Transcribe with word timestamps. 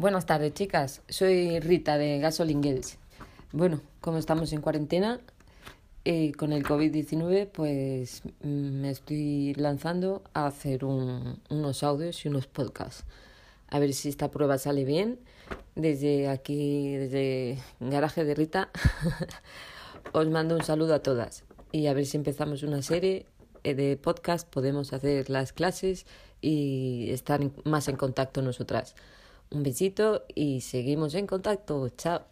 Buenas 0.00 0.24
tardes, 0.24 0.54
chicas. 0.54 1.02
Soy 1.10 1.60
Rita 1.60 1.98
de 1.98 2.20
Gasoline 2.20 2.62
Girls. 2.62 2.96
Bueno, 3.52 3.82
como 4.00 4.16
estamos 4.16 4.50
en 4.54 4.62
cuarentena 4.62 5.20
eh, 6.06 6.32
con 6.32 6.54
el 6.54 6.64
COVID-19, 6.64 7.50
pues 7.52 8.22
mm, 8.42 8.80
me 8.80 8.88
estoy 8.88 9.52
lanzando 9.56 10.22
a 10.32 10.46
hacer 10.46 10.86
un, 10.86 11.38
unos 11.50 11.82
audios 11.82 12.24
y 12.24 12.28
unos 12.28 12.46
podcasts. 12.46 13.04
A 13.68 13.78
ver 13.78 13.92
si 13.92 14.08
esta 14.08 14.30
prueba 14.30 14.56
sale 14.56 14.86
bien. 14.86 15.18
Desde 15.74 16.30
aquí, 16.30 16.96
desde 16.96 17.58
Garaje 17.80 18.24
de 18.24 18.34
Rita, 18.34 18.70
os 20.12 20.26
mando 20.30 20.56
un 20.56 20.64
saludo 20.64 20.94
a 20.94 21.02
todas. 21.02 21.44
Y 21.72 21.88
a 21.88 21.92
ver 21.92 22.06
si 22.06 22.16
empezamos 22.16 22.62
una 22.62 22.80
serie 22.80 23.26
eh, 23.64 23.74
de 23.74 23.98
podcast, 23.98 24.48
podemos 24.48 24.94
hacer 24.94 25.28
las 25.28 25.52
clases 25.52 26.06
y 26.40 27.10
estar 27.10 27.42
más 27.66 27.88
en 27.88 27.96
contacto 27.96 28.40
nosotras. 28.40 28.94
Un 29.50 29.62
besito 29.62 30.24
y 30.34 30.60
seguimos 30.60 31.14
en 31.14 31.26
contacto. 31.26 31.88
Chao. 31.90 32.22